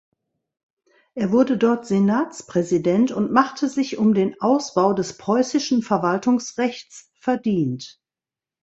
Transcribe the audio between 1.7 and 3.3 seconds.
Senatspräsident